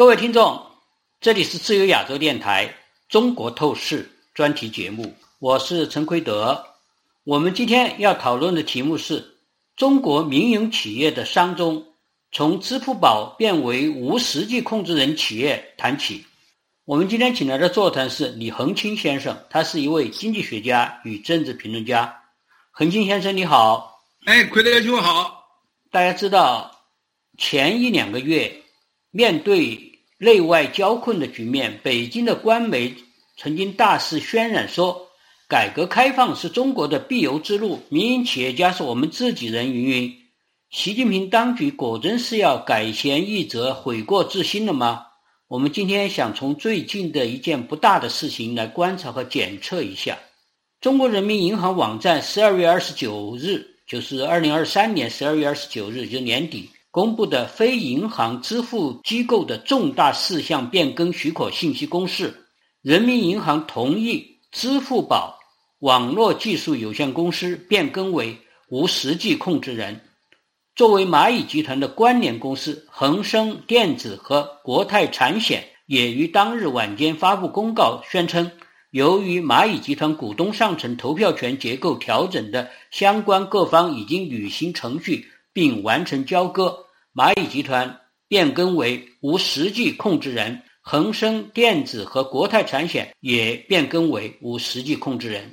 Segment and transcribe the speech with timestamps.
[0.00, 0.58] 各位听众，
[1.20, 2.66] 这里是自由亚洲电台
[3.10, 6.64] 《中国透视》专题节目，我是陈奎德。
[7.24, 9.22] 我们今天要讨论的题目是
[9.76, 11.86] 中国民营企业的商中，
[12.32, 16.24] 从支付宝变为无实际控制人企业谈起。
[16.86, 22.10] 我们今天请来的座谈是李恒清先生，他是一位经济学家与政治评论家。
[22.70, 24.00] 恒清先生，你好。
[24.24, 25.44] 哎，奎德兄好。
[25.90, 26.74] 大家知道，
[27.36, 28.50] 前一两个月，
[29.10, 29.89] 面对
[30.22, 32.94] 内外交困的局面，北京的官媒
[33.38, 35.08] 曾经大肆渲染说，
[35.48, 40.14] 改革开放是中国的必由之路，民营企业家是我们自己人，云云。
[40.68, 45.06] 习近平当局果真是要改弦易辙、悔过自新了吗？
[45.48, 50.18] 我们今天想从最近的一件不大的事情来观察和检测一下。
[50.82, 56.68] 中国人民银行网站十二月二十九日，就是二零二三年十二月二十九日，就年底。
[56.92, 62.48] 公布的非银行支付机构的重大事项变更许可信息公示：
[62.82, 65.38] 人民银行同意支付宝
[65.78, 68.36] 网络技术有限公司变更为
[68.70, 70.00] 无实际控制人。
[70.74, 78.50] 作为蚂蚁集团的关联公司，恒生电子和国泰产险也于当日晚间发布公告，宣称
[78.90, 85.28] 由于蚂蚁集团股东上层投票权结构调整的相关各方已经履行程序。
[85.52, 95.50] 并完成交割，蚂蚁集团变更为无实际控制人，恒生电子和国泰产险也变更为无实际控制人。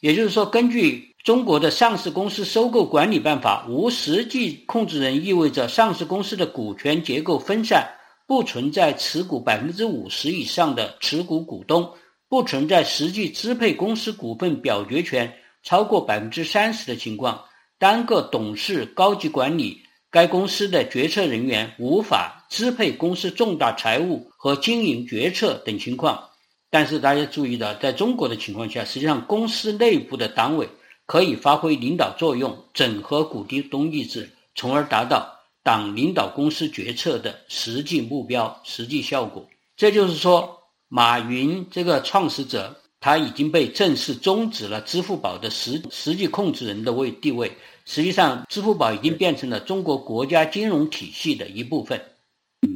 [0.00, 7.88] 也就是说，根据中国的上市公司收购管理办法，无实际控制人意味着上市公司的股权结构分散，
[8.26, 11.90] 不存在持股百分之五十以上的持股股东，
[12.28, 17.42] 不存在实际支配公司股份表决权超过百分之三十的情况。
[17.78, 26.22] 单个董事、高级管理、该公司的决策人员无法支配公司重大财务和经营决策等情况。
[26.70, 30.68] 但是大家注意到，在中国的情况下，实际上公司内部的党委
[31.06, 35.30] 可以发挥领导作用，整合股东意志，从而达到
[35.62, 39.46] 党领导公司决策的实际目标、实际效果。
[39.76, 42.74] 这就是说，马云这个创始者。
[43.00, 47.48] 他已经被正式终止了支付宝的实实际控制人的位地位。
[47.90, 51.98] 实际上，支付宝已经变成了中国国家金融体系的一部分。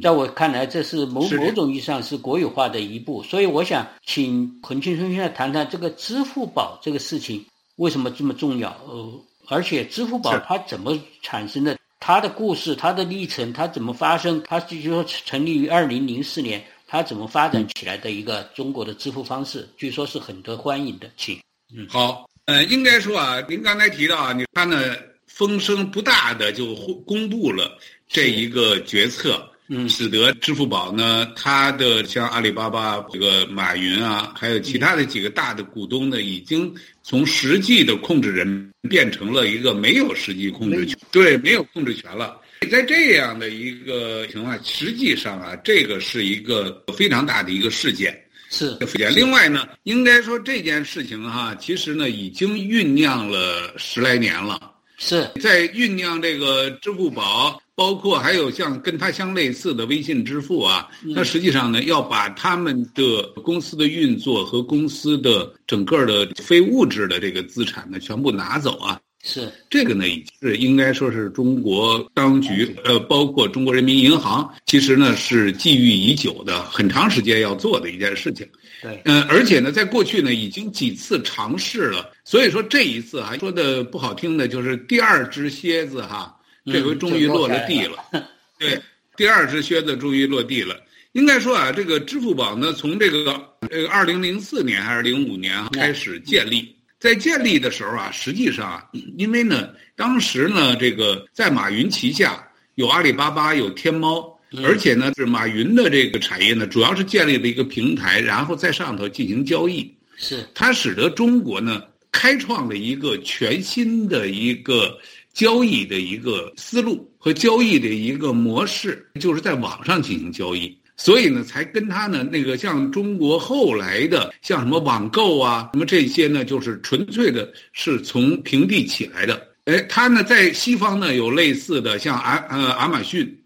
[0.01, 3.21] 在我看来，这是某某种意义上是国有化的一步。
[3.21, 8.75] 所以，我想请彭庆春先生谈谈这个支付宝这个事情为什么这么重要？
[8.87, 11.77] 呃，而且支付宝它怎么产生的？
[11.99, 14.41] 它的故事、它的历程、它怎么发生？
[14.43, 16.63] 它就说成立于二零零四年。
[16.87, 21.39] 它怎么发展起来的一个中国的支付方式，据说是很得欢迎的，请。
[21.75, 24.95] 嗯，好，呃，应该说啊，您刚才提到啊，你他呢
[25.27, 27.77] 风声不大的就公布了
[28.07, 42.39] 这一个决策，嗯，使得支付宝呢，它的像阿里巴巴这个马云啊，还有其他的几个大的股东呢，已经从实际的控制人变成了一个没有实际控制权，对，没有控制权了。
[42.71, 48.22] 在这样的一个情况，实际上啊，这个是一个非常大的一个事件，
[48.53, 49.13] 是福建。
[49.13, 54.69] 另外呢，应该说这件事情哈，其实呢已经酝酿了十来年了。
[54.99, 68.97] 是在酝酿这个支付宝，包括还有像跟它相类似的微信支付啊，那实际上呢要把他们的公司的运作和公司的整个的非物质的这个资产呢全部拿走啊。
[69.25, 70.03] 是这个呢，
[70.41, 78.45] 是应该说是中国当局，呃，包括中国人民银行，其实呢是觊觎已久的，很长时间要做的一件事情。
[78.81, 88.03] 对，嗯，而且呢，在过去呢已经几次尝试了，所以说这一次还说的不好听的，就是第二只靴子哈，这回终于落了地了。
[88.59, 88.77] 对，
[89.15, 90.75] 第二只靴子终于落地了。
[91.13, 96.75] 应该说啊，这个支付宝呢，从这个这个二零零四年还是零五年开始建立。
[97.03, 109.93] 在建立的时候啊，实际上啊，因为呢，当时呢，这个在马云旗下有阿里巴巴，有天猫，而且呢，是马云的这个产业呢，主要是建立了一个平台，然后在上头进行交易。
[110.15, 114.97] 是它使得中国呢，开创了一个全新的一个
[115.33, 120.73] 交易的一个思路和交易的一个模式，就是在网上进行交易。
[121.03, 129.45] 所以呢，才跟他呢那个像中国后来的像什么网购啊，什么这些呢，就是纯粹的是从平地起来的。
[129.65, 133.37] 哎，他呢在西方呢有类似的，像阿呃亚马逊，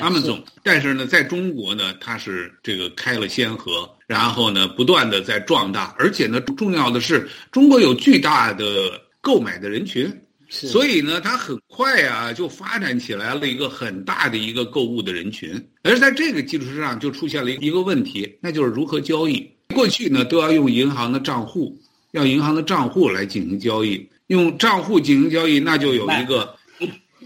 [0.00, 10.10] 阿马总，但是呢在中国呢，他是这个开了先河，然后呢不断的在壮大，而且呢重要的是，中国有巨大的购买的人群。
[10.54, 15.50] 所以呢，它很快啊就发展起来了一个很大的一个购物的人群。
[15.82, 19.50] 而在这个基础之上，就出现了一个问题，那就是如何交易。
[19.74, 21.74] 过去呢，都要用银行的账户，
[22.10, 26.54] 要银行的账户来进行交易，用账户进行交易，那就有一个，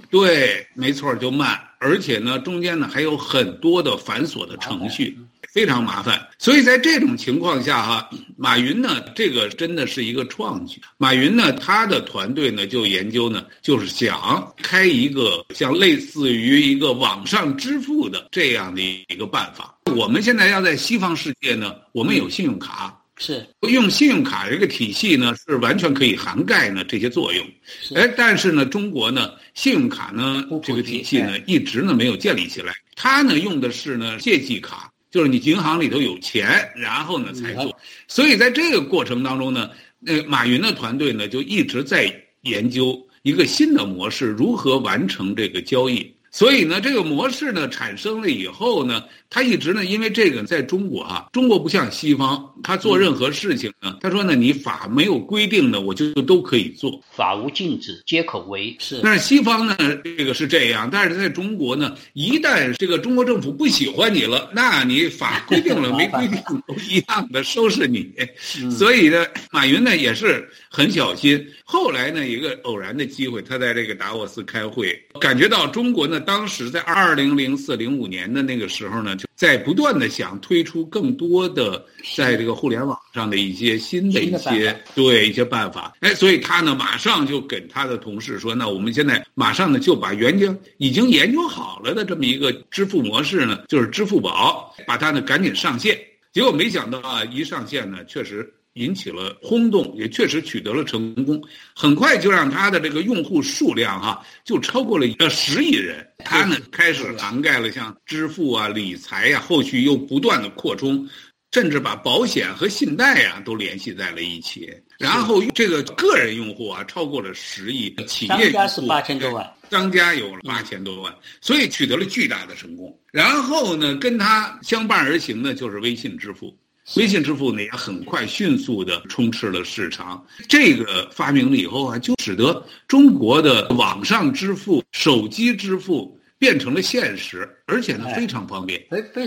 [0.08, 5.18] 对，没错，就慢，而且呢，中间呢还有很多的繁琐的程序。
[5.56, 10.78] 非常麻烦，所以在这种情况下哈，马云呢，这个真的是一个创举。
[10.98, 19.74] 马云呢，他的团队呢就研究呢，就是想开一个像类似于一个网上支付的这样的一个办法。
[19.96, 27.46] 我们现在要在西方世界呢，我们有信用卡，是用信用卡这个体系呢，是完全可以涵盖呢这些作用。
[27.94, 32.74] 哎，但是呢，中国呢，信用卡呢这个体系呢，一直呢没有建立起来。
[32.94, 34.92] 它呢用的是呢借记卡。
[35.10, 39.70] 就是你银行里头有钱，然后呢才做，所以在这个过程当中呢，
[40.00, 42.12] 那马云的团队呢就一直在
[42.42, 46.15] 研究一个新的模式，如何完成这个交易。
[46.30, 58.76] 所以呢，这个模式呢产生了以后呢，他一直呢，因为这个在中国啊，中国不像西方，他做任何事情呢，他说呢，你法没有规定的，我就都可以做，法无禁止皆可为。
[58.78, 68.12] 是，但是西方呢，这个是这样，但是在中国呢，一旦这个中国政府不喜欢你了，那你法规定了没规定都一样的收拾你。
[68.70, 70.46] 所以呢，马云呢也是
[70.76, 71.42] 很小心。
[71.64, 76.20] 后来呢，一个偶然的机会，他在这个达沃斯开会，感觉到中国呢。
[76.20, 81.82] 当时在二零零四零五年的那个时候呢，就在不断的想推出更多的
[82.14, 95.98] 在这个互联网上的一些新的一些对一些办法，哎，所以他呢马上就跟他的同事说，那我们现在马上呢就把原经已经研究好了的这么一个支付模式呢，就是支付宝，把它呢赶紧上线。
[96.32, 98.52] 结果没想到啊，一上线呢，确实。
[98.76, 101.42] 引起了轰动，也确实取得了成功，
[101.74, 106.06] 很快就让他的这个用户数量哈就超过了呃十亿人。
[106.18, 111.08] 他呢开始涵盖了像支付啊、理财呀，后续又不断的扩充，
[111.52, 114.70] 甚至把保险和信贷呀都联系在了一起。
[114.98, 122.98] 然后这个个人用户啊超过了十亿，企业商家是八千多万，商家有了八千多万，所以取得了巨大的成功。
[123.12, 126.54] 然后呢，跟他相伴而行的就是微信支付。
[126.94, 130.24] 微信支付呢也很快迅速的充斥了市场。
[130.48, 138.80] 这个发明了以后啊，就使得中国的网上支付、手机支付变成了现实，而且呢非常方便。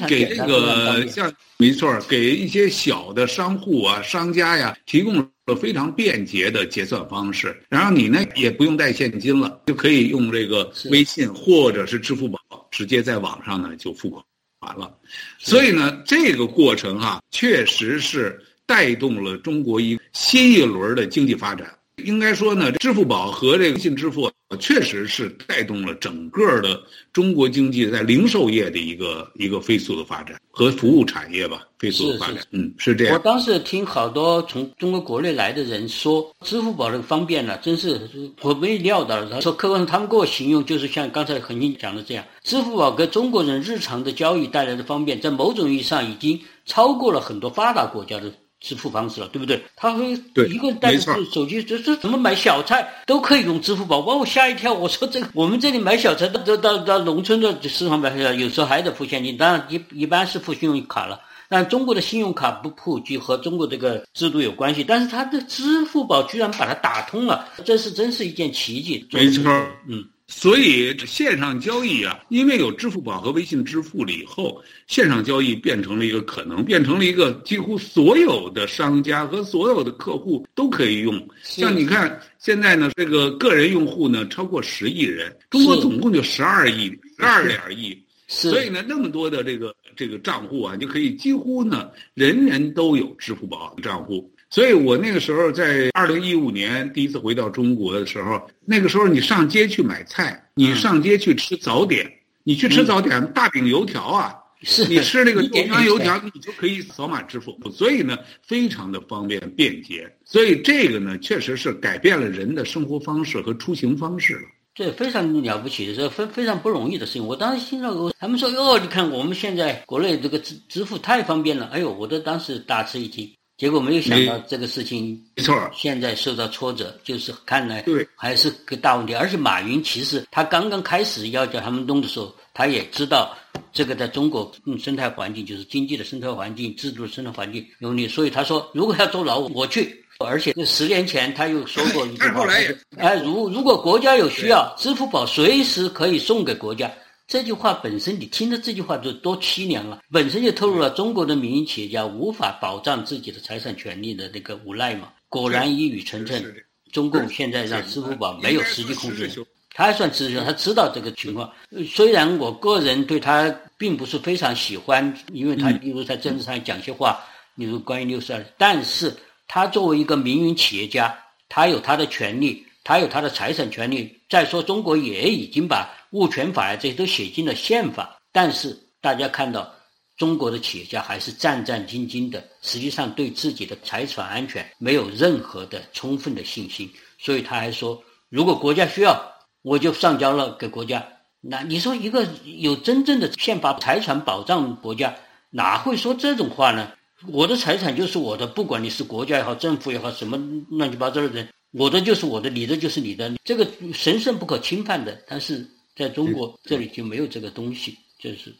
[0.07, 7.61] 给这个像没错，给一些小的商户啊、商家呀提供了非常便捷的结算方式。
[7.67, 12.39] 然后你呢也不用带现金了，就可以用这个微信或者是支付宝
[12.71, 14.23] 直接在网上呢就付款。
[14.59, 14.94] 完了，
[15.38, 21.78] 所以呢，这个过程哈，确实是带动了中国一新一轮的经济发展。
[22.05, 26.81] 应该说呢，支付宝和这个微信支付确实是带动了整个的
[27.13, 32.37] 中国经济在零售业的一个一个飞速的发展和服务产业吧飞速的发展。
[32.51, 33.13] 嗯，是这样。
[33.13, 38.09] 我当时听好多从中国国内来的人说，支付宝的方便呢，真是
[38.41, 39.23] 我没料到。
[39.29, 48.33] 他说，客观上他们给我形容就是像刚才恒星讲的这样，支付宝给中国人日常的交易带来的方便，在某种意义上已经超过了很多发达国家的。
[48.59, 49.63] 支付方式了，对不对？
[49.75, 50.11] 他会
[50.50, 51.01] 一个人带着
[51.31, 54.73] 手机，这这怎么买小菜都可以用支付宝，把我吓一跳。
[54.73, 61.19] 我说这个， 我们这里买小菜到到到农村的市场买小菜，有时候还得付现金，当然一一般是付信用卡了。
[61.51, 69.07] 但中国的信用卡不普及和中国这个制度有关系，但是它的支付宝居然把它打通了，这是真是一件奇迹。
[69.11, 69.51] 没错，
[69.87, 70.04] 嗯。
[70.31, 81.28] 所以线上交易啊，因为有支付宝和微信支付了以后，线上交易变成了一个可能，变成了一个几乎所有的商家和所有的客户都可以用。
[81.44, 87.98] 像你看，现在呢，这个个人用户呢超过十亿人，中国总共就十二亿，十二点亿。
[88.28, 94.31] 所以呢，那么多的这个这个账户啊，就可以几乎呢，人人都有支付宝账户。
[94.51, 102.11] 所以我那个时候在二零一五年第一次回到中国的时候，那个时候你上街去买菜，你上街去吃早点，
[102.44, 110.11] 你去吃早点，大饼油条啊，是你吃那个豆浆油条，你就可以扫码支付，所以呢，非常的方便便捷。
[110.25, 114.41] 所以这个呢，确实是改变了人的生活方式和出行方式了。
[114.73, 117.27] 这非常了不起的，这非非常不容易的事情。
[117.27, 123.29] 我当时听到他们说哟，你看我们现在国内这个支支付太方便了，哎呦，我都当时大吃一惊。
[123.59, 129.13] 结果没有想到这个事情，没错，现在受到挫折，就是看来对还是个大问题。
[129.13, 133.37] 而且马云其实他刚刚开始要叫他们弄的时候，他也知道
[133.73, 146.89] 这个在中国嗯生态环境就是经济的生态环境、制度的生态环境有利，所以他说如果要坐牢，我去而且十年前他又说过一句话， 也哎，如如果国家有需要，支付宝随时可以送给国家。
[147.30, 150.02] 这句话本身，你听着这句话就多凄凉啊！
[150.12, 155.09] 本身就透露了中国的民营企业家无法保障自己的财产权利的那个无奈嘛。
[155.28, 156.44] 果然一语成谶，
[156.92, 159.45] 中共现在让支付宝没有实际控制人，
[159.76, 161.48] 他还算知他知道这个情况。
[161.88, 169.16] 虽然我个人对他并不是非常喜欢，因为他例如在政治上讲些话，例如关于六十二，但是
[169.48, 171.16] 他作为一个民营企业家，
[171.48, 174.19] 他有他的权利，他有他的财产权利。
[174.30, 179.74] 再说，中国也已经把物权法呀这些都写进了宪法，但是大家看到
[180.18, 189.19] 中国的企业家还是战战兢兢的，实际上对自己的财产安全没有任何的充分的信心，所以他还说，如果国家需要，
[189.62, 191.06] 我就上交了给国家。
[191.42, 195.16] 那你说一个有真正的宪法财产保障国家，
[195.50, 196.92] 哪会说这种话呢？
[197.28, 200.38] 我的财产就是我的，不管你是国家也好，政府也好，什么
[200.69, 201.48] 乱七八糟的人。
[201.71, 205.21] 我的就是我的，你的就是你的，这个神圣不可侵犯的。
[205.28, 208.54] 但是在中国这里就没有这个东西，这是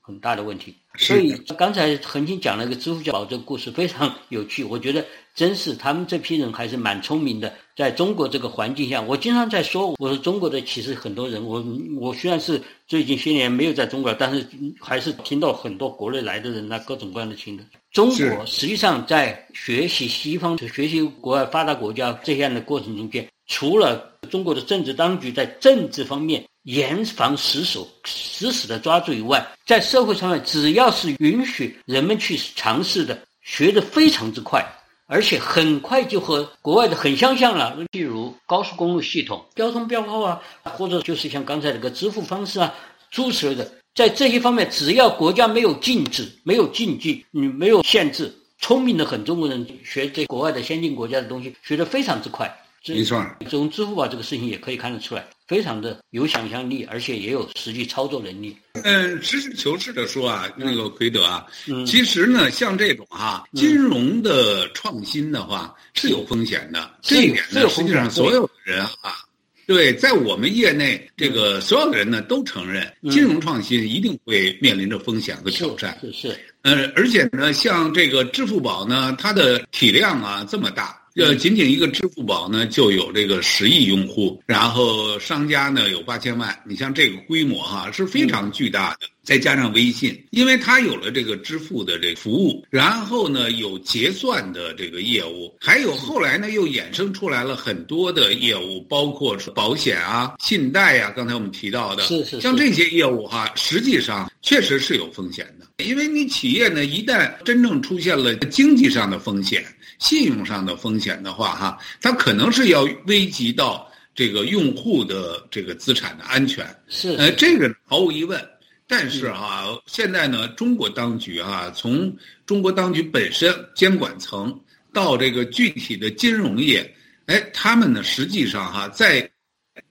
[0.00, 0.74] 很大的问题。
[0.98, 4.64] 所以刚才恒星讲了一个支付宝这个故事，非常有趣。
[4.64, 7.52] 我觉得真是他们这批人还是蛮聪明的。
[7.76, 11.64] 在中国这个环境下，我经常在说，我说中国的其实很多人，我
[11.98, 14.46] 我虽然是最近些年没有在中国，但是
[14.78, 17.64] 还是听到很多国内来的人，那各种各样的情的。
[17.90, 34.62] 中国实际上在学习西方、学习国外发达国家这样的过程中间，除了中国的政治当局在政治方面严防死守、死死的抓住以外，在社会上面，只要是允许人们去尝试的，学得非常之快。
[35.10, 42.72] 而且很快就和国外的很相像了，例如高速公路系统、交通标号啊，或者就是像刚才那个支付方式啊，
[43.10, 52.48] 诸此类的，在这些方面，只要国家没有禁止、没有禁忌、你没有限制，聪明的很，中国人学这国外的先进国家的东西，学得非常之快。
[52.86, 58.56] 没错，从支付宝这个事情也可以看得出来，非常的有想象力，而且也有实际操作能力。
[58.84, 61.44] 嗯，实事求是的说啊，那个奎德啊，
[61.84, 66.88] 其实呢，像这种啊，金融的创新的话是有风险的。
[67.02, 69.18] 这一点呢，实际上所有的人啊，
[69.66, 75.98] 对，在我们业内，这个所有的人呢都承认，金融创新一定会面临着风险和挑战。
[76.00, 76.40] 是是。
[76.62, 80.96] 呃，而且呢，像这个支付宝呢，它的体量啊这么大。
[81.16, 86.56] 呃，仅仅一个支付宝呢，就有这个十亿用户，然后商家呢有八千万。
[86.64, 89.08] 你像这个规模哈，是非常巨大的。
[89.22, 105.59] 再加上微信，因为它有了这个支付的这服务，然后呢有结算的这个业务，还有后来呢又衍生出来了很多的业务，包括保险啊、信贷啊，刚才我们提到的，是是，像这些业务哈，实际上确实是有风险的。
[105.82, 109.64] 因为你企业呢一旦真正出现了经济上的风险。
[109.98, 116.66] 信用上的风险的话，哈，它可能是要危及到这个用户的这个资产的安全。
[116.88, 118.42] 是，呃，这个毫无疑问。
[118.86, 122.10] 但是哈，现在呢，中国当局啊，从
[122.46, 124.58] 中国当局本身监管层
[124.90, 126.90] 到这个具体的金融业，
[127.26, 129.30] 哎，他们呢，实际上哈，在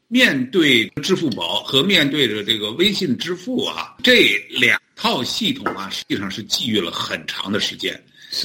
[0.07, 7.97] 面对支付宝和面对着这个微信支付啊这两套系统啊，实际上是觊觎了很长的时间。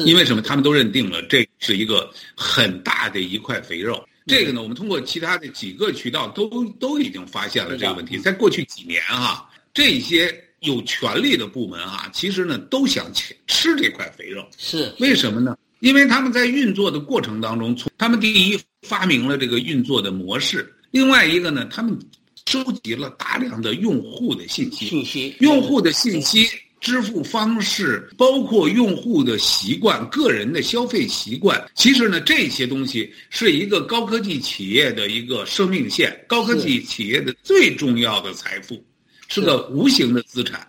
[0.07, 0.41] 因为什么？
[0.41, 4.03] 他们都认定了这是一个很大的一块肥肉。
[4.25, 8.17] 这个呢，我们通过其他的几个渠道都都已经发现了这个问题。
[8.19, 9.45] 在过去几年啊，
[9.75, 14.49] 这些有权力的部门啊，其实呢都想吃吃这块肥肉。
[14.57, 15.59] 是为什么呢？
[15.81, 21.99] 因为他们在运作的过程当中，从他们第一发明了这个运作的模式，另外一个呢，他们
[22.47, 26.49] 收集了大量的用户的信息，信息用户的信息。
[26.81, 31.67] 支付方式包括用户的习惯、个人的消费习惯。
[31.75, 38.85] 其实呢，这些东西是一个高科技企业的一个生命线，高科技企业的最重要的财富，
[39.29, 40.61] 是个无形的资产。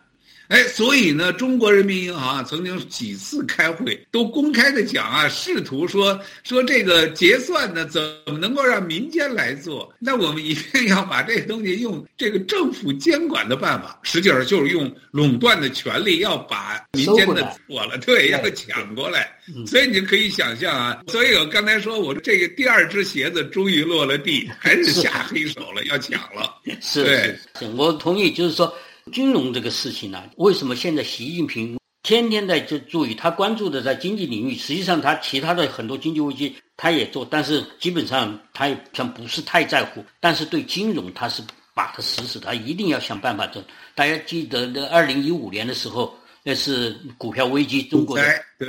[0.48, 9.92] 哎，所以呢，中国人民银行啊曾经几次开会都公开的讲啊，试图说说这个结算呢怎么能够让民间来做？
[10.00, 19.32] 那我们一定要把这个东西用这个政府监管的办法，实际上就是用垄断的权利要把民间的我了，对，要抢过来。
[19.66, 26.56] 所以你就可以想象啊，所以我刚才说我这个第二只鞋子终于落了地，还是下黑手了，要抢了。
[26.82, 27.36] 是，
[27.76, 28.72] 我同意，就是说。
[29.12, 33.14] 金融这个事情呢，为什么现在习近平天天在这注意？
[33.14, 40.04] 他关注的在经济领域，实际上他其他的很多经济危机他也做，但是基本上他也像不是太在乎。
[40.20, 41.44] 但是对金融，他是
[41.76, 43.64] 把它死死，他一定要想办法做。
[43.94, 48.24] 大家记得，那二零一五年的时候，那是股票危机，中国的，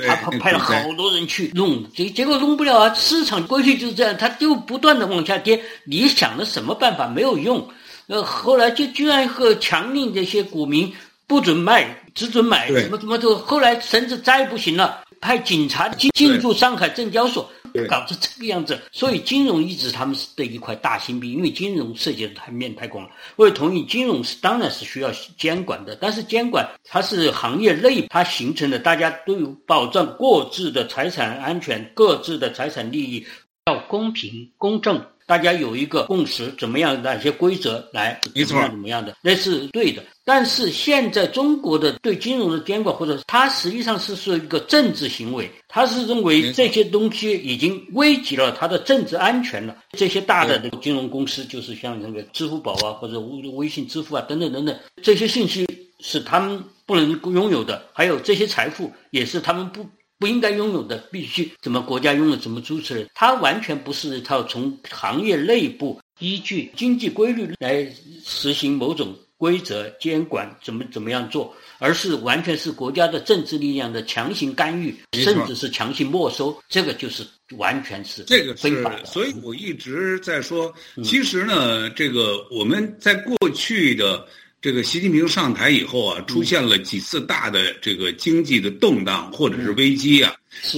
[0.05, 2.93] 他派了好多人去弄，结结果弄不了啊！
[2.93, 5.59] 市场规律就是这样，它就不断的往下跌。
[5.83, 7.67] 你想了什么办法没有用？
[8.07, 10.91] 呃，后来就居然和强令这些股民
[11.27, 13.35] 不准卖，只准买，什么什么都。
[13.35, 17.49] 后来甚至再不行了，派警察进进驻上海证交所。
[17.89, 23.11] 搞成这个样子，所以金融一直他们是的一块大心病，因为金融涉及的太面太广了。
[23.35, 33.27] 我也同意，金融是当然是需要监管的，但是监管它是行业内它形成的，大家都有保障各自的财产安全、各自的财产利益，
[33.67, 35.05] 要公平公正。
[35.27, 36.99] 大家有一个共识，怎么样？
[37.03, 38.19] 哪些规则来？
[38.47, 39.13] 怎么样的？
[39.21, 40.01] 那是对的。
[40.23, 49.75] 但是现在中国的对金融的监管，或者它实际上是是一个政治行为，它是认为这些东西已经危及了它的政治安全了。
[49.91, 55.67] 这些大的这个金融公司，就是像那个支付宝啊，或者微微信支付啊，等等等等，这些信息
[55.99, 59.85] 是他们不能拥有的，还有这些财富也是他们不。
[60.19, 63.07] 不应该拥有的，必须怎么国家拥有怎么支持？
[63.13, 67.87] 它完全不是一套从行业内部依据经济规律来
[68.25, 76.57] 实行某种规则监管，怎么怎么样做，而是完全是国家的政治力量的强行干预，甚至是强行没收。
[76.67, 77.23] 这个就是
[77.57, 79.05] 完全是这个非法的。
[79.05, 84.27] 所以我一直在说，其实呢，这个我们在过去的。
[84.59, 90.33] 这个习近平上台以后啊，出现了几次大的这个经济的动荡或者是危机啊，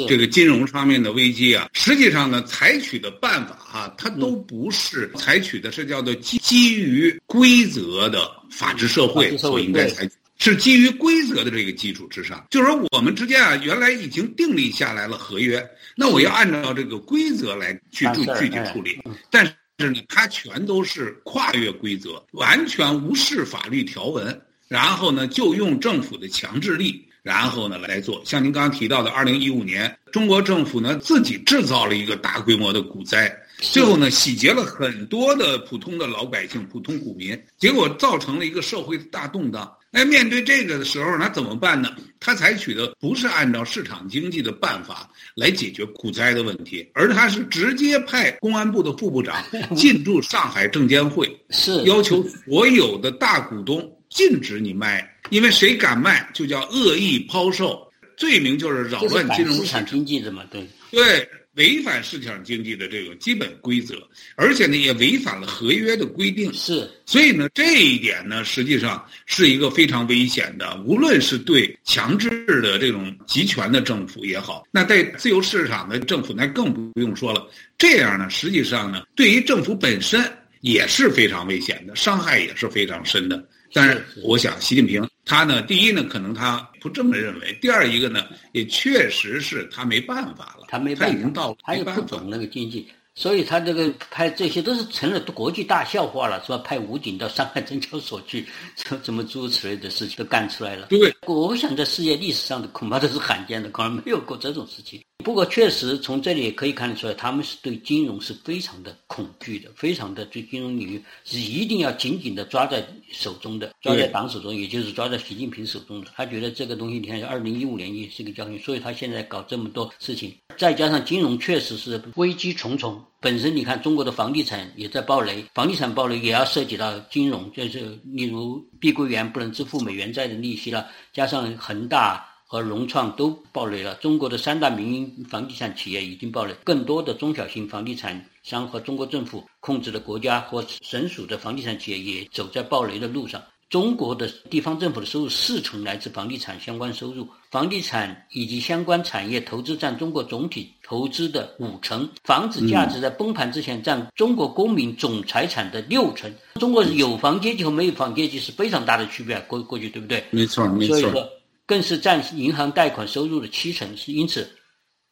[0.07, 18.99] 这个金融方面的危机啊，实际上呢，采取的办法啊，它都不是采取的是叫做基基于规则的法治社会所应该采取，是基于规则的这个基础之上，就是说我们之间啊，原来已经订立下来了合约，那我要按照这个规则来去具具体处理，
[19.31, 19.45] 但
[19.79, 19.91] 是。
[19.91, 28.21] 呢，它全都是跨越规则，完全无视法律条文，然后呢，就用政府的强制力，然后呢来做。
[28.25, 39.71] 像您刚刚提到的，二零一五年，中国政府呢自己制造了一个大规模的股灾，最后呢洗劫了很多的普通的老百姓、普通股民，结果造成了一个社会的大动荡。
[39.91, 41.95] 那面对这个的时候，那怎么办呢？
[42.19, 49.43] 他采取的不是按照市场经济的办法来解决股灾的问题，而他是直接派公安部的副部长
[49.75, 57.81] 进驻上海证监会， 是要求所有的大股东禁止你卖，因为谁敢卖就叫恶意抛售，
[58.17, 61.29] 罪名就是扰乱金融市场经济的嘛，对对。
[61.59, 63.95] 违反市场经济的这个基本规则，
[64.35, 66.51] 而且呢，也违反了合约的规定。
[66.53, 70.81] 是，所以呢，这一点呢，实际上是一个非常危险的。
[70.85, 72.29] 无论是对强制
[72.61, 77.45] 的这种集权的政府也好，那对自由市场的政府，那更不用说了。
[77.77, 80.23] 这样呢，实际上呢，对于政府本身
[80.61, 83.45] 也是非常危险的，伤害也是非常深的。
[83.73, 92.87] 但是，我想，习近平他呢，第一呢，可能他不这么认为；第二一个呢，也确实是他没办法了，他没办法，他已经到，他也不懂那个经济。
[93.15, 96.57] 所以他这个派这些都是成了国际大笑话了，是吧？
[96.59, 100.87] 派武警到上海证交所去，怎怎么诸如此类的事情都干出来了。
[100.87, 105.03] 对，我想在世界历史上的恐怕都是罕见的，可能没有过这种事情。
[105.21, 116.07] 不过确实从这里也可以看得出来，他们是对金融是非常的恐惧的，非常的对金融领域是一定要紧紧的抓在手中的，抓在党手中，也就是抓在习近平手中的。
[116.15, 123.03] 他觉得这个东西，你看，二零一五年也是个教训，所以他现在搞这么多事情，再加上金融确实是危机重重。
[123.19, 133.93] 本身你看，中国的房地产也在暴雷，房地产暴雷也要涉及到金融，就是例如碧桂园不能支付美元债的利息了，加上恒大和融创都暴雷了。
[134.01, 143.39] 中国的三大民营房地产企业已经暴雷，更多的中小型房地产商和中国政府控制的国家或省属的房地产企业也走在暴雷的路上。
[143.69, 156.33] 中国的地方政府的收入四成来自房地产相关收入，房地产以及相关产业投资占中国总体投资的五成，房子价值在崩盘之前占中国公民总财产的六成。
[156.55, 160.23] 中国有房阶级和没有房阶级是非常大的区别，过过去对不对？
[160.31, 160.99] 没错，没错。
[160.99, 161.29] 所以说，
[161.69, 164.49] 更是占银行贷款收入的七成，是因此。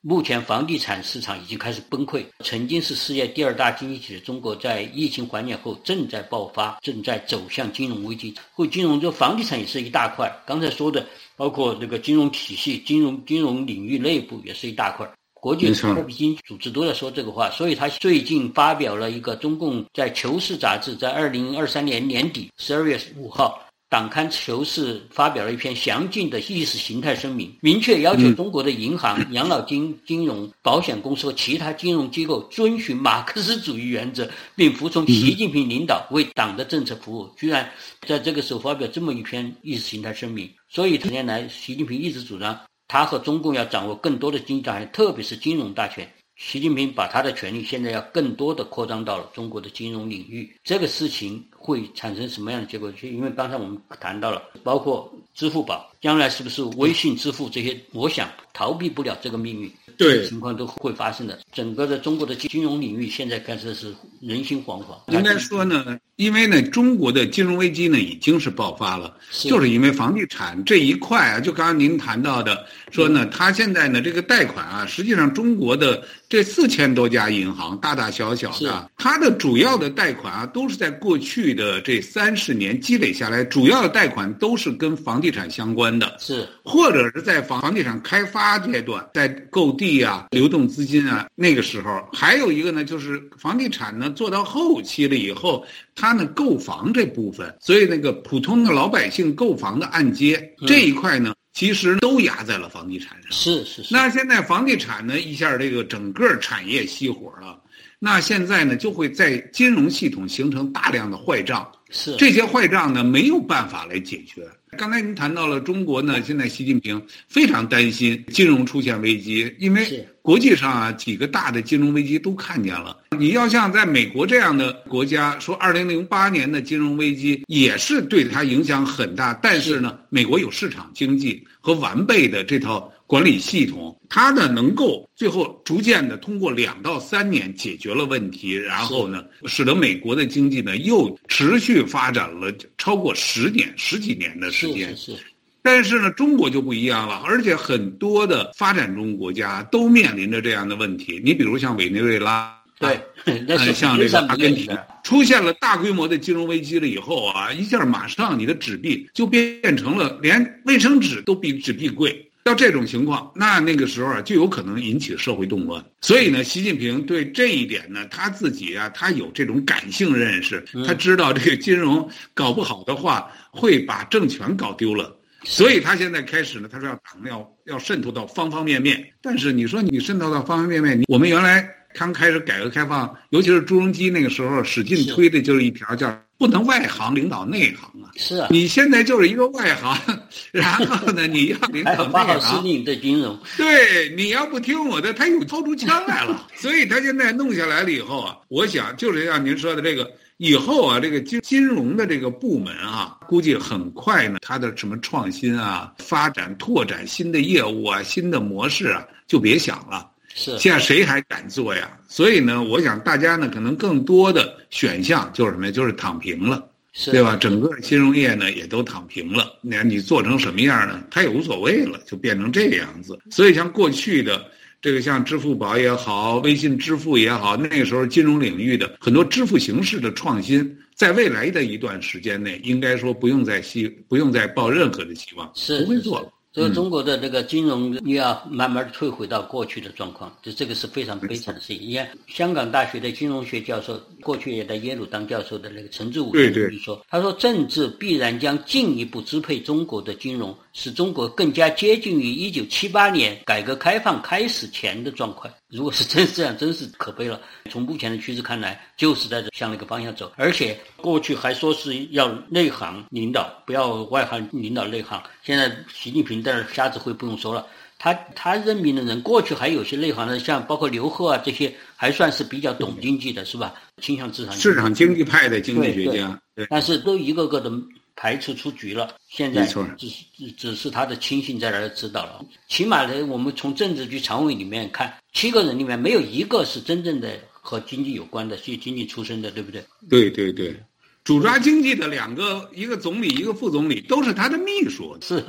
[0.02, 2.26] 目前房地产市场已经开始崩溃。
[2.43, 8.34] 曾经是世界第二大经济体的中国，在疫情缓解后正在爆发，正在走向金融危机。
[8.54, 10.32] 后金融，这房地产也是一大块。
[10.48, 15.08] 刚才说的，包括这个金融体系、金融金融领域内部也是一大块。
[15.34, 37.30] 国际货币基金组织都在说这个话，所以他最近发表了一个中共在《求是》杂志在二零二三年年底十二月五号党刊《求是》发表了一篇详尽的意识形态声明，明确要求中国的银行、养老金、金融、保险公司和其他金融机构遵循马克思主义原则，并服从习近平领导，为党的政策服务。
[37.38, 37.71] 居然
[38.06, 46.06] 在这个时候发表这么一篇意识形态声明，所以多年来，习近平一直主张他和中共要掌握更多的经济大权，特别是金融大权。
[46.36, 52.90] 习近平把他的权力现在要更多的扩张到了中国的金融领域，这个事情会产生什么样的结果？
[52.94, 59.70] 就因为刚才我们谈到了，包括支付宝将来是不是微信支付这些，我想逃避不了这个命运。
[59.98, 61.40] 对，情况都会发生的。
[61.52, 64.96] 整个的中国的金融领域现在开始是人心惶惶。
[65.08, 89.98] 应该说呢，因为呢，中国的金融危机呢已经是爆发了，就是因为房地产这一块啊，就刚刚您谈到的，说呢，它现在呢这个贷款啊，实际上中国的这四千多家银行，大大小小的，它的主要的贷款啊，都是在过去的这三十年积累下来，主要的贷款都是跟房地产相关的，是或者是在房房地产开发阶段，在购地。
[89.98, 95.65] 啊，流动资金啊，那个时候还有一个呢，就是房地产呢做到后期了以后，
[95.96, 103.32] 它呢购房这部分，所以那个普通的老百姓购房的按揭这一块呢，其实都压在了房地产上。
[103.32, 103.91] 是是是。
[103.91, 107.60] 那现在房地产呢一下这个整个产业熄火了，
[108.00, 111.68] 那现在呢就会在金融系统形成大量的坏账。
[111.90, 114.46] 是这些坏账呢没有办法来解决。
[114.78, 122.96] 刚才您谈到了中国呢，现在习近平非常担心金融出现危机，因为国际上啊几个大的金融危机都看见了。
[123.18, 132.92] 你要像在美国这样的国家，说二零零八年的金融危机也是对它影响很大，但是呢，美国有市场经济和完备的这套。
[133.08, 144.89] 管理系统，它呢能够最后逐渐的通过两到三年解决了问题，然后呢，使得美国的经济呢又持续发展了超过十年、十几年的时间。
[144.98, 145.20] 是是。
[145.62, 151.22] 但是呢，中国就不一样了，而且很多的发展中国家都面临着这样的问题。
[151.24, 153.00] 你比如像委内瑞拉，对，
[153.74, 162.27] 像这个阿根廷，出现了大规模的金融危机了以后啊，一下马上你的纸币就变成了连卫生纸都比纸币贵。
[162.48, 165.84] 到这种情况，那那个时候啊，就有可能引起社会动乱。
[166.00, 175.14] 所以呢，习近平对这一点呢，他自己啊，他有这种感性认识，他知道这个金融搞不好的话，会把政权搞丢了。
[175.44, 179.06] 所以他现在开始呢，他说要党要要渗透到方方面面。
[179.22, 186.18] 但是你说你渗透到方方面面，我们原来刚开始改革开放，尤其是朱镕基那个时候使劲推的就是一条叫。
[186.38, 188.12] 不能外行领导内行啊！
[188.15, 189.97] 是啊，你现在就是一个外行，
[190.52, 192.63] 然后呢， 你要领导内行。
[192.63, 193.38] 你的金融。
[193.58, 196.47] 对，你要不听我的，他又掏出枪来了。
[196.56, 210.10] 所以他现在弄下来了以后啊，我想就是像您说的这个，以后啊，这个金金融的这个部门啊，估计很快呢，它的什么创新啊、发展拓展新的业务啊、新的模式啊，就别想了。
[210.34, 211.90] 是，现在谁还敢做呀？
[212.08, 215.72] 所以呢，我想大家呢，可能更多的选项就是什么呀？
[215.72, 216.70] 就是躺平了，
[217.06, 217.36] 对吧？
[217.36, 219.60] 整个金融业呢也都躺平了。
[219.62, 221.04] 那你做成什么样呢？
[221.10, 223.18] 他也无所谓了，就变成这个样子。
[223.30, 224.46] 所以像过去的
[224.82, 236.32] 这个像支付宝也好，微信支付也好，那个时候金融领域的很多支付形式的创新，在未来的一段时间内，应该说不用再希不用再抱任何的希望，是不会做了。
[236.58, 241.80] 所以中国的这个金融又要慢慢退回到过去的状况，就这个是非常悲惨的事情。
[241.80, 250.58] 你看，香港大学的金融学教授，过去也在耶鲁当教授的那个陈志武对对说，他说政治必然将进一步支配中国的金融。
[250.80, 255.52] 使中国更加接近于一九七八年改革开放开始前的状况。
[255.70, 257.42] 如果是真是 这样，真是可悲了。
[257.72, 260.32] 从目前的趋势看来，就是在这向那个方向走。
[260.36, 265.20] 而且过去还说是要内行领导，不要外行领导内行。
[265.42, 267.66] 现在习近平在那瞎指挥，不用说了。
[267.98, 273.74] 他他任命的人，过去还有些内行的，像包括刘鹤啊这些，还算是比较懂经济的，是吧？
[274.00, 277.72] 倾向市场市场经济派的经济学家，但是都一个个的。
[278.20, 279.64] 排除出局了，现在
[279.96, 282.44] 只是只只是他的亲信在那儿指导了。
[282.68, 289.86] 起码呢，我们从政治局常委里面看，七个人里面没有一个是真正的和经济有关的，是经济出身的，对不对？
[290.10, 290.76] 对对对，
[291.24, 295.46] 主抓经济的两个，一个总理，一个副总理，都是他的秘书，是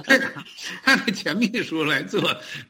[0.84, 2.20] 他的前秘书来做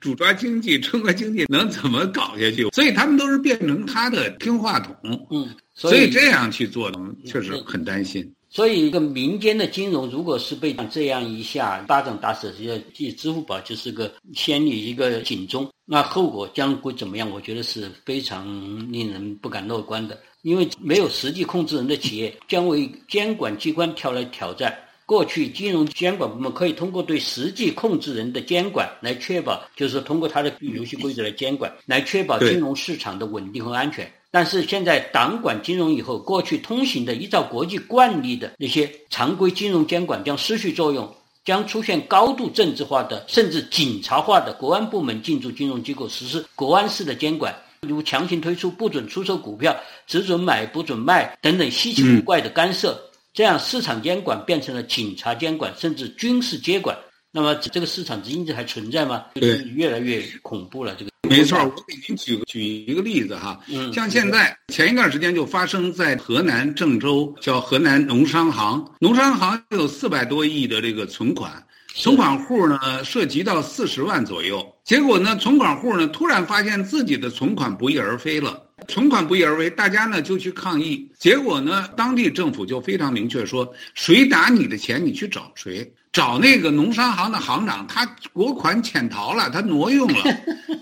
[0.01, 2.69] 主抓经济，中国经济能怎么搞下去？
[2.71, 4.95] 所以他们都是变成他的听话筒。
[5.33, 6.93] 嗯，所以这样去做，
[7.27, 8.33] 确实很担心。
[8.51, 12.63] 所以，一个民间的金融，如果是被这样一下巴掌打死，实
[12.95, 15.71] 际上，支付宝就是个先例，一个警钟。
[15.85, 17.31] 那后果将会怎么样？
[17.31, 18.47] 我觉得是非常
[18.91, 20.19] 令人不敢乐观的。
[20.43, 34.11] 因为没有实际控制人的企业，将为监管机关挑来挑战，过去金融监管部门可以通过对实际控制人的监管来确保，就是通过它的游戏规则来监管，来确保金融市场的稳定和安全。
[34.31, 41.11] 但是现在党管金融以后，过去通行的依照国际惯例的那些常规金融监管将失去作用，
[41.45, 49.75] 将出现高度政治化的甚至警察化的国安部门进驻金融机构实施国安式的监管，如强行推出不准出售股票、
[50.07, 53.01] 只准买不准卖等等稀奇古怪的干涉。
[53.33, 56.97] 这样市场监管变成了警察监管，甚至军事接管。
[57.31, 59.27] 那么这个市场经济还存在吗？
[59.35, 60.97] 对，越来越恐怖了。
[60.99, 63.61] 这个没错，我给您举举一个例子哈，
[63.93, 71.53] 像现在前一段时间就发生在河南郑州，叫河南农商行，农商行有四百多亿的这个存款，
[71.95, 74.67] 存款户呢涉及到四十万左右。
[74.85, 78.67] 结果呢，存款户呢突然发现自己的存款不翼而飞了。
[78.88, 90.24] 存款不翼而为，大家呢就去抗议，结果呢，当地政府就非常明确说，谁打你的钱，你去找谁，找那个农商行的行长，他国款潜逃了，他挪用了，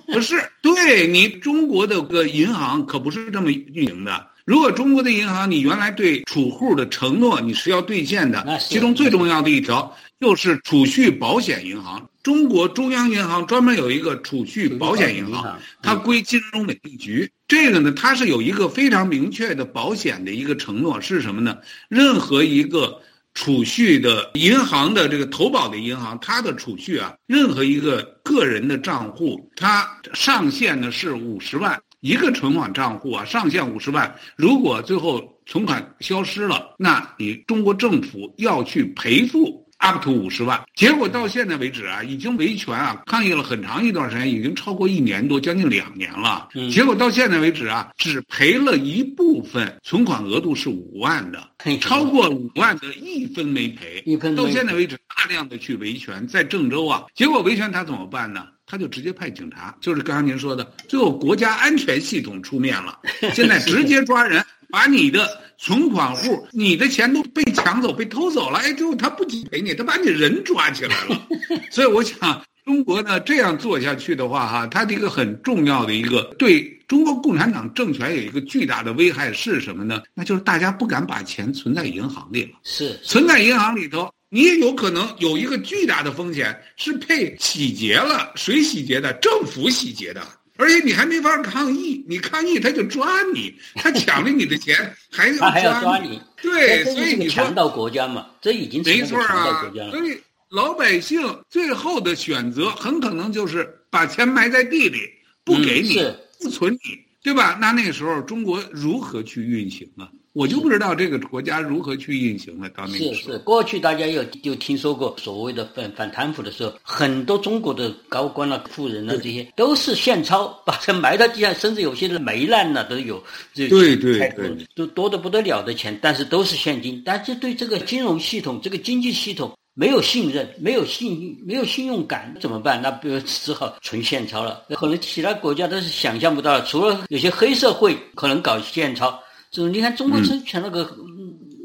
[0.06, 4.28] 不是，对你中国的个银行可不是这么运营的。
[4.44, 12.08] 如果中国的银行，你原来对储户的承诺你是要兑现的，其中最重要的一条就是储蓄保险银行。
[12.22, 17.28] 中国中央银行专门有一个储蓄保险银行，它归金融稳定局。
[17.48, 21.58] 这个呢，它是有一个非常明确的保险的一个承诺，是什么呢？
[21.88, 23.00] 任何一个
[23.34, 31.80] 储蓄的银行的这个投保的银行，它的储蓄啊，任何一个个人的账户，它上限呢是五十万。
[32.00, 34.14] 一个存款账户啊，上限五十万。
[34.36, 40.62] 如果最后存款消失了，那你中国政府要去赔付 up to 五十万。
[40.74, 46.48] 结果到现在为止啊，已经维权啊，抗议了很长一段时间，已经超过一年多，将近两年了。
[46.70, 51.48] 结果到现在为止啊，只赔了一部分，存款额度是五万的，
[51.80, 54.02] 超过五万的一分没赔。
[54.06, 58.46] 一分到现在为止，大量的去维权，在郑州啊，结果维权他怎么办呢？
[58.68, 62.98] 他就直接派警察，就是刚刚您说的，最后国家安全系统出面了，
[63.32, 71.26] 现在直接抓人，把你的存款户、你的钱都被抢走、被偷走了，哎，最后他不仅赔你，他把你人抓起来了。
[71.70, 80.02] 所以我想，中国呢这样做下去的话，哈，它的一个很重要的一个对中国共产党政权有一个巨大的危害是什么呢？
[80.14, 84.10] 那就是大家不敢把钱存在银行里了，是存在银行里头。
[84.28, 88.32] 你也有可能有一个巨大的风险，是被洗劫了。
[88.34, 89.12] 谁洗劫的？
[89.14, 90.20] 政府洗劫的。
[90.56, 94.74] 而且你还没法抗议，你抗议他就抓你， 他抢了你的钱，
[95.10, 96.20] 还要还要抓你。
[96.42, 99.70] 对，所以你说强盗国家嘛，这已经没错啊。
[99.90, 100.18] 所以
[100.50, 105.00] 老百姓最后的选择很可能就是把钱埋在地里，
[105.44, 106.00] 不给你，
[106.40, 106.80] 不存你，
[107.22, 107.58] 对吧？
[107.60, 110.08] 那那个时候中国如何去运行啊？
[110.36, 112.68] 我就不知道这个国家如何去运行了。
[112.68, 123.18] 到那是是，过去大家有就听说过所谓的反反贪腐的时候，很多中国的高官啊、富人啊，这些都是现钞，把它埋到地下，甚至有些人霉烂了都有。
[123.54, 127.02] 对对对，都多的不得了的钱，但是都是现金。
[127.02, 132.78] 但是对这个金融系统、这个经济系统没有信任，没有信没有信用感，怎么办？
[132.82, 134.64] 那不如只好存现钞了。
[134.74, 139.18] 可能其他国家都是想象不到，除了有些黑社会可能搞现钞。
[139.56, 140.94] 就是你看，中国成全那个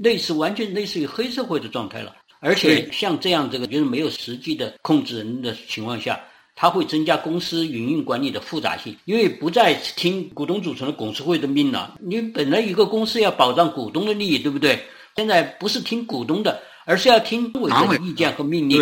[0.01, 6.17] 类似完全类似于黑社会的状态了，而且像这样这个就是没有实际的控制人的情况下，
[6.55, 11.97] 它会增加公司营运管理的复杂性，因为不再听股东组成的董事会的命了。
[11.99, 14.81] 你本来一个公司要保障股东的利益，对不对？
[15.17, 18.81] 现在不是听股东的，而是要听委的意见和命令。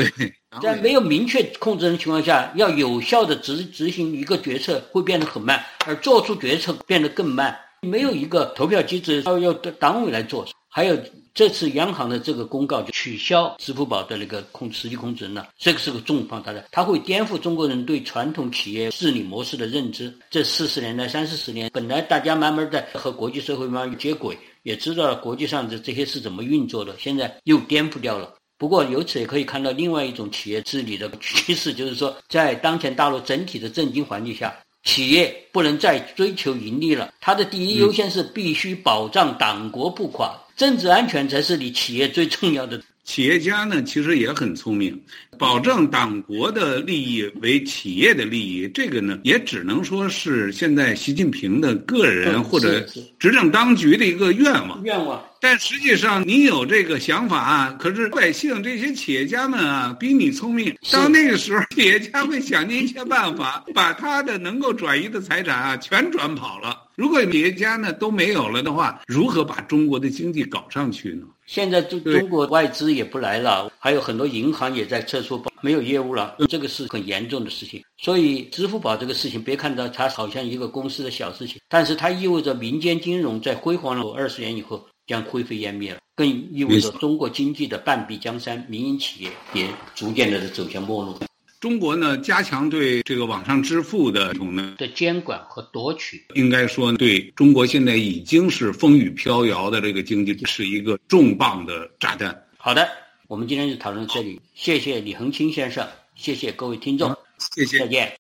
[0.61, 7.57] 在没有明确控制人的情况下，要有效的执执行一个决策会变得很慢，而做出决策变得更慢。
[7.81, 10.45] 没有一个投票机制，要要党委来做。
[10.71, 10.95] 还有
[11.33, 20.13] 这次央行的这个公告，就取消支付宝的那个控实际控制人了，这个是个重磅，大的，它会颠覆中国人对传统企业治理模式的认知。
[20.29, 28.35] 这四十年来、三四十年，本来大家慢慢在和国际社会慢慢接轨，也知道了国际上的这些是怎么运作的，现在又颠覆掉了。
[28.59, 34.55] 不过由此也可以看到另外一种企业治理的趋势，就是说，在当前大陆整体的政经环境下。
[34.83, 42.81] 企业不能再追求盈利了，它的第一优先是必须保障党国不垮，政治安全才是你企业最重要的。
[43.03, 44.99] 企业家呢，其实也很聪明，
[45.39, 52.85] 保证党国的利益为企业的利益，这个呢，也只能说是现在习近平的个人或者
[53.17, 54.83] 执政当局的一个愿望。
[54.83, 55.23] 愿望。
[55.41, 60.75] 但实际上，你有这个想法啊，可是老百姓这些企业家们啊，比你聪明。
[60.91, 66.77] 到那个时候，企业家会想尽一切办法， 把他的能够转移的财产啊，全转跑了。
[66.97, 71.25] 如果企业家呢都没有了的话，如何把中国的经济搞上去呢？
[71.45, 77.81] 现在中中国外资也不来了，还有很多银行也在撤出，没有业务了，这个是很严重的事情。
[77.97, 84.85] 所以，支付宝这个事情，别看到它好像一个公司的小事情，但是它意味着民间金融在辉煌了二十年以后。
[85.09, 91.19] 将灰飞烟灭了，更意味着中国经济的半壁江山，民营企业也逐渐的走向没落。
[91.59, 102.39] 中国呢，加强对这个网上支付的种呢的监管和夺取，应该说对中国现在已经是风雨飘摇的这个经济是一个重磅的炸弹。
[102.55, 102.87] 好的，
[103.29, 108.18] 我们今天就讨论这里，谢谢李恒清先生，谢谢各位听众，谢谢，再见。